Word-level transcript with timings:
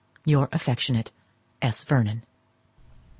Your 0.25 0.49
affectionate 0.51 1.11
S. 1.61 1.83
VERNON. 1.83 2.23